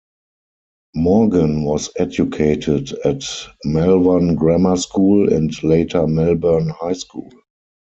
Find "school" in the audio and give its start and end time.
4.77-5.31, 6.93-7.29